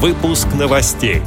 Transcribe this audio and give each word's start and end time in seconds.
Выпуск 0.00 0.46
новостей. 0.56 1.22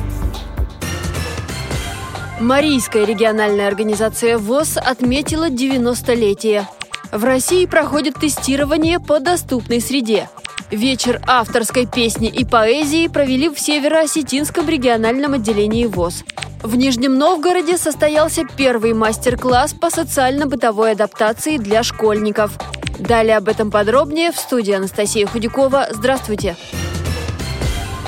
Марийская 2.40 3.04
региональная 3.06 3.68
организация 3.68 4.38
ВОЗ 4.38 4.78
отметила 4.78 5.50
90-летие. 5.50 6.64
В 7.12 7.22
России 7.26 7.66
проходит 7.66 8.16
тестирование 8.16 9.02
по 9.02 9.20
доступной 9.20 9.82
среде. 9.82 10.30
Вечер 10.70 11.22
авторской 11.28 11.86
песни 11.86 12.30
и 12.30 12.46
поэзии 12.46 13.10
провели 13.10 13.50
в 13.50 13.60
Северо-Осетинском 13.60 14.70
региональном 14.70 15.34
отделении 15.34 15.86
ВОЗ. 15.86 16.24
В 16.64 16.78
Нижнем 16.78 17.18
Новгороде 17.18 17.78
состоялся 17.78 18.44
первый 18.56 18.94
мастер-класс 18.94 19.74
по 19.74 19.90
социально-бытовой 19.90 20.94
адаптации 20.94 21.58
для 21.58 21.84
школьников. 21.84 22.54
Далее 22.98 23.36
об 23.36 23.50
этом 23.50 23.70
подробнее 23.70 24.32
в 24.32 24.38
студии 24.38 24.72
Анастасия 24.72 25.28
Худякова. 25.28 25.88
Здравствуйте! 25.92 26.56
Здравствуйте! 26.56 26.91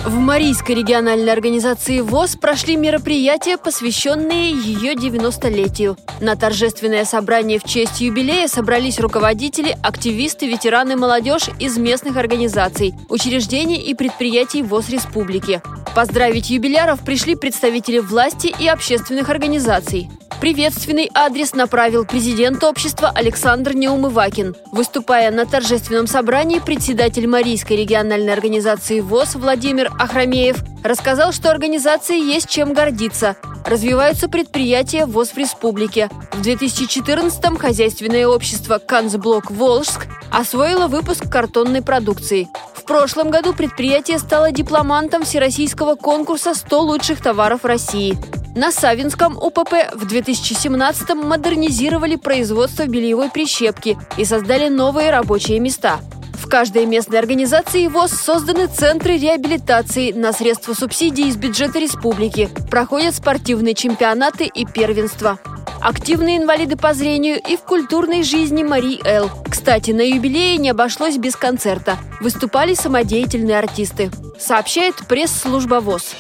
В 0.06 0.16
Марийской 0.16 0.76
региональной 0.76 1.32
организации 1.32 2.02
ВОЗ 2.02 2.36
прошли 2.36 2.76
мероприятия, 2.76 3.58
посвященные 3.58 4.52
ее 4.52 4.96
90-летию. 4.96 5.96
На 6.20 6.36
торжественное 6.36 7.06
собрание 7.06 7.58
в 7.58 7.64
честь 7.64 8.02
юбилея 8.02 8.50
собрались 8.50 9.00
руководители, 9.00 9.78
активисты, 9.82 10.46
ветераны, 10.46 10.98
молодежь 10.98 11.50
из 11.58 11.78
местных 11.78 12.18
организаций, 12.18 12.94
учреждений 13.08 13.78
и 13.78 13.94
предприятий 13.96 14.62
ВОЗ 14.62 14.90
Республики. 14.90 15.62
Поздравить 15.96 16.50
юбиляров 16.50 17.00
пришли 17.06 17.36
представители 17.36 18.00
власти 18.00 18.54
и 18.60 18.68
общественных 18.68 19.30
организаций. 19.30 20.10
Приветственный 20.44 21.10
адрес 21.14 21.54
направил 21.54 22.04
президент 22.04 22.66
общества 22.66 23.10
Александр 23.16 23.76
Неумывакин. 23.76 24.58
Выступая 24.74 25.32
на 25.32 25.46
торжественном 25.46 26.06
собрании, 26.06 26.60
председатель 26.60 27.28
Марийской 27.28 27.78
региональной 27.78 28.34
организации 28.34 29.00
ВОЗ 29.00 29.36
Владимир 29.36 29.90
Ахрамеев 29.98 30.58
рассказал, 30.84 31.32
что 31.32 31.50
организации 31.50 32.20
есть 32.20 32.50
чем 32.50 32.74
гордиться. 32.74 33.38
Развиваются 33.66 34.28
предприятия 34.28 35.06
ВОЗ 35.06 35.30
в 35.30 35.38
республике. 35.38 36.10
В 36.34 36.42
2014-м 36.42 37.56
хозяйственное 37.56 38.28
общество 38.28 38.80
«Канцблок 38.80 39.50
Волжск» 39.50 40.08
освоило 40.30 40.88
выпуск 40.88 41.24
картонной 41.32 41.82
продукции. 41.82 42.50
В 42.74 42.84
прошлом 42.84 43.32
году 43.32 43.54
предприятие 43.54 44.20
стало 44.20 44.52
дипломантом 44.52 45.24
всероссийского 45.24 45.96
конкурса 45.96 46.50
«100 46.50 46.80
лучших 46.80 47.22
товаров 47.22 47.64
России». 47.64 48.18
На 48.56 48.72
Савинском 48.72 49.36
УПП 49.36 49.74
в 49.96 50.06
2017-м 50.06 51.28
модернизировали 51.28 52.18
производство 52.18 52.86
бельевой 52.86 53.32
прищепки 53.32 53.98
и 54.16 54.26
создали 54.26 54.70
новые 54.70 55.10
рабочие 55.10 55.60
места. 55.60 56.00
В 56.34 56.48
каждой 56.48 56.86
местной 56.86 57.18
организации 57.18 57.88
ВОЗ 57.88 58.12
созданы 58.12 58.68
центры 58.68 59.18
реабилитации 59.18 60.12
на 60.12 60.34
средства 60.34 60.76
субсидий 60.76 61.30
из 61.30 61.36
бюджета 61.36 61.80
республики, 61.80 62.48
проходят 62.70 63.16
спортивные 63.16 63.74
чемпионаты 63.74 64.46
и 64.46 64.66
первенства. 64.66 65.40
Активные 65.82 66.38
инвалиды 66.38 66.78
по 66.78 66.94
зрению 66.94 67.42
и 67.42 67.58
в 67.58 67.62
культурной 67.62 68.22
жизни 68.22 68.62
Мари 68.62 69.00
Эл. 69.04 69.32
Кстати, 69.50 69.90
на 69.92 70.02
юбилее 70.02 70.58
не 70.58 70.70
обошлось 70.70 71.18
без 71.18 71.36
концерта. 71.36 71.98
Выступали 72.22 72.76
самодеятельные 72.76 73.58
артисты. 73.58 74.12
Сообщает 74.40 74.96
пресс-служба 75.08 75.80
ВОЗ. 75.82 76.14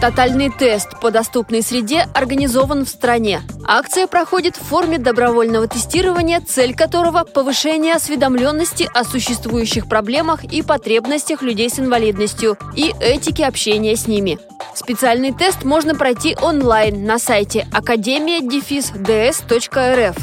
Тотальный 0.00 0.48
тест 0.48 1.00
по 1.00 1.10
доступной 1.10 1.60
среде 1.60 2.06
организован 2.14 2.84
в 2.84 2.88
стране. 2.88 3.42
Акция 3.66 4.06
проходит 4.06 4.56
в 4.56 4.62
форме 4.62 4.98
добровольного 4.98 5.66
тестирования, 5.66 6.40
цель 6.40 6.76
которого– 6.76 7.24
повышение 7.34 7.94
осведомленности 7.94 8.88
о 8.94 9.02
существующих 9.02 9.88
проблемах 9.88 10.44
и 10.44 10.62
потребностях 10.62 11.42
людей 11.42 11.68
с 11.68 11.80
инвалидностью 11.80 12.56
и 12.76 12.94
этики 13.00 13.42
общения 13.42 13.96
с 13.96 14.06
ними. 14.06 14.38
Специальный 14.72 15.32
тест 15.32 15.64
можно 15.64 15.96
пройти 15.96 16.36
онлайн 16.40 17.04
на 17.04 17.18
сайте 17.18 17.66
академия-ds.рф. 17.72 20.16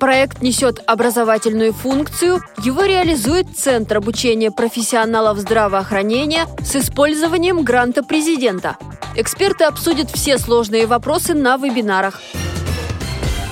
Проект 0.00 0.40
несет 0.40 0.80
образовательную 0.86 1.74
функцию. 1.74 2.40
Его 2.62 2.84
реализует 2.84 3.48
Центр 3.54 3.98
обучения 3.98 4.50
профессионалов 4.50 5.36
здравоохранения 5.38 6.46
с 6.64 6.76
использованием 6.76 7.62
гранта 7.62 8.02
президента– 8.02 8.78
Эксперты 9.20 9.64
обсудят 9.64 10.12
все 10.12 10.38
сложные 10.38 10.86
вопросы 10.86 11.34
на 11.34 11.56
вебинарах. 11.56 12.20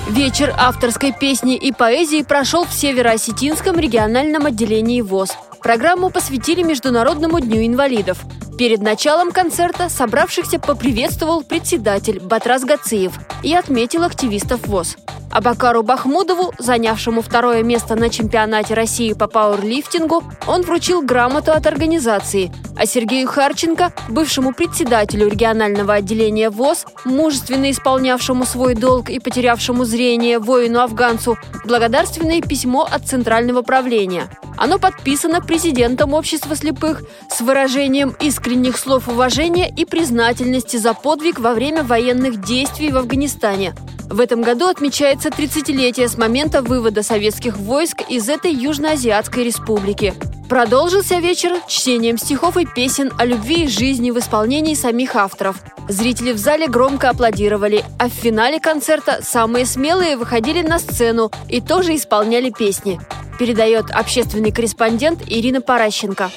Вечер 0.07 0.55
авторской 0.57 1.11
песни 1.11 1.57
и 1.57 1.73
поэзии 1.73 2.21
прошел 2.21 2.63
в 2.63 2.71
Северо-Осетинском 2.71 3.77
региональном 3.77 4.45
отделении 4.45 5.01
ВОЗ. 5.01 5.37
Программу 5.61 6.09
посвятили 6.09 6.63
Международному 6.63 7.41
дню 7.41 7.65
инвалидов. 7.65 8.19
Перед 8.57 8.79
началом 8.79 9.33
концерта 9.33 9.89
собравшихся 9.89 10.57
поприветствовал 10.57 11.43
председатель 11.43 12.21
Батрас 12.21 12.63
Гациев 12.63 13.19
и 13.43 13.53
отметил 13.53 14.03
активистов 14.03 14.65
ВОЗ. 14.67 14.95
Абакару 15.31 15.83
Бахмудову, 15.83 16.53
занявшему 16.57 17.21
второе 17.21 17.63
место 17.63 17.95
на 17.95 18.09
чемпионате 18.09 18.73
России 18.73 19.13
по 19.13 19.27
пауэрлифтингу, 19.27 20.23
он 20.47 20.61
вручил 20.61 21.01
грамоту 21.01 21.51
от 21.51 21.67
организации, 21.67 22.51
а 22.77 22.85
Сергею 22.85 23.27
Харченко, 23.27 23.91
бывшему 24.09 24.53
председателю 24.53 25.27
регионального 25.27 25.95
отделения 25.95 26.49
ВОЗ, 26.49 26.85
мужественно 27.05 27.71
исполнявшему 27.71 28.45
свой 28.45 28.75
долг 28.75 29.09
и 29.09 29.19
потерявшему 29.19 29.83
зрение 29.83 30.39
воину-афганцу, 30.39 31.37
благодарственное 31.65 32.41
письмо 32.41 32.87
от 32.89 33.05
Центрального 33.05 33.61
правления. 33.61 34.29
Оно 34.57 34.79
подписано 34.79 35.41
президентом 35.41 36.13
Общества 36.13 36.55
слепых 36.55 37.03
с 37.29 37.41
выражением 37.41 38.15
искренних 38.19 38.77
слов 38.77 39.07
уважения 39.07 39.69
и 39.69 39.85
признательности 39.85 40.77
за 40.77 40.93
подвиг 40.93 41.39
во 41.39 41.53
время 41.53 41.83
военных 41.83 42.41
действий 42.41 42.91
в 42.91 42.97
Афганистане– 42.97 43.75
в 44.09 44.19
этом 44.19 44.41
году 44.41 44.67
отмечается 44.67 45.29
30-летие 45.29 46.07
с 46.07 46.17
момента 46.17 46.61
вывода 46.61 47.03
советских 47.03 47.57
войск 47.57 48.01
из 48.09 48.29
этой 48.29 48.53
южноазиатской 48.53 49.43
республики. 49.43 50.13
Продолжился 50.47 51.19
вечер 51.19 51.57
чтением 51.67 52.17
стихов 52.17 52.55
и 52.55 52.65
песен 52.65 53.11
о 53.17 53.25
любви 53.25 53.65
и 53.65 53.67
жизни 53.67 54.11
в 54.11 54.19
исполнении 54.19 54.75
самих 54.75 55.17
авторов. 55.17 55.61
Зрители 55.89 56.31
в 56.31 56.37
зале 56.37 56.67
громко 56.67 57.09
аплодировали, 57.09 57.83
а 57.99 58.07
в 58.07 58.13
финале 58.13 58.59
концерта 58.59 59.19
самые 59.21 59.65
смелые 59.65 60.15
выходили 60.15 60.61
на 60.61 60.79
сцену 60.79 61.29
и 61.49 61.59
тоже 61.59 61.95
исполняли 61.95 62.49
песни. 62.49 62.99
Передает 63.37 63.91
общественный 63.91 64.51
корреспондент 64.51 65.21
Ирина 65.27 65.59
Паращенко. 65.59 66.31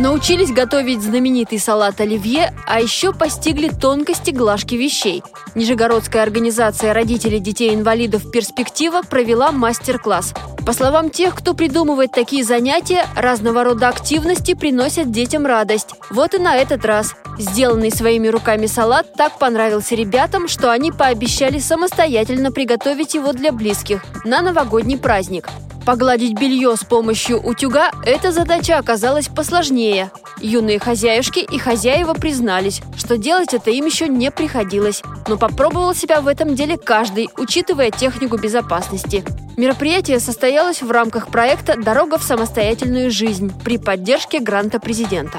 Научились 0.00 0.50
готовить 0.50 1.02
знаменитый 1.02 1.58
салат 1.58 2.00
оливье, 2.00 2.54
а 2.66 2.80
еще 2.80 3.12
постигли 3.12 3.68
тонкости 3.68 4.30
глажки 4.30 4.74
вещей. 4.74 5.22
Нижегородская 5.54 6.22
организация 6.22 6.94
родителей 6.94 7.38
детей-инвалидов 7.38 8.30
«Перспектива» 8.30 9.02
провела 9.02 9.52
мастер-класс. 9.52 10.32
По 10.64 10.72
словам 10.72 11.10
тех, 11.10 11.34
кто 11.34 11.52
придумывает 11.52 12.12
такие 12.12 12.44
занятия, 12.44 13.04
разного 13.14 13.62
рода 13.62 13.88
активности 13.88 14.54
приносят 14.54 15.10
детям 15.10 15.44
радость. 15.44 15.90
Вот 16.08 16.32
и 16.32 16.38
на 16.38 16.56
этот 16.56 16.86
раз. 16.86 17.14
Сделанный 17.38 17.90
своими 17.90 18.28
руками 18.28 18.64
салат 18.64 19.12
так 19.12 19.38
понравился 19.38 19.94
ребятам, 19.96 20.48
что 20.48 20.70
они 20.70 20.92
пообещали 20.92 21.58
самостоятельно 21.58 22.52
приготовить 22.52 23.12
его 23.12 23.34
для 23.34 23.52
близких 23.52 24.02
на 24.24 24.40
новогодний 24.40 24.96
праздник. 24.96 25.50
Погладить 25.84 26.38
белье 26.38 26.76
с 26.76 26.84
помощью 26.84 27.40
утюга– 27.40 27.90
эта 28.04 28.32
задача 28.32 28.78
оказалась 28.78 29.28
посложнее. 29.28 30.10
Юные 30.40 30.78
хозяюшки 30.78 31.40
и 31.40 31.58
хозяева 31.58 32.14
признались, 32.14 32.82
что 32.96 33.16
делать 33.16 33.54
это 33.54 33.70
им 33.70 33.86
еще 33.86 34.08
не 34.08 34.30
приходилось. 34.30 35.02
Но 35.26 35.36
попробовал 35.36 35.94
себя 35.94 36.20
в 36.20 36.28
этом 36.28 36.54
деле 36.54 36.76
каждый, 36.76 37.28
учитывая 37.36 37.90
технику 37.90 38.36
безопасности. 38.36 39.24
Мероприятие 39.56 40.20
состоялось 40.20 40.82
в 40.82 40.90
рамках 40.90 41.28
проекта 41.28 41.76
«Дорога 41.76 42.18
в 42.18 42.22
самостоятельную 42.22 43.10
жизнь» 43.10 43.52
при 43.64 43.78
поддержке 43.78 44.38
гранта 44.38 44.80
президента. 44.80 45.38